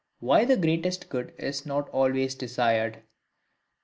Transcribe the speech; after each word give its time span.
Why 0.17 0.45
the 0.45 0.57
greatest 0.57 1.09
Good 1.09 1.35
is 1.37 1.63
not 1.63 1.87
always 1.89 2.33
desired. 2.33 3.03